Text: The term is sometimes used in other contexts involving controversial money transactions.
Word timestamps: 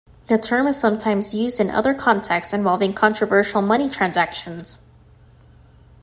The 0.29 0.39
term 0.39 0.65
is 0.65 0.79
sometimes 0.79 1.35
used 1.35 1.59
in 1.59 1.69
other 1.69 1.93
contexts 1.93 2.55
involving 2.55 2.91
controversial 2.93 3.61
money 3.61 3.87
transactions. 3.87 4.79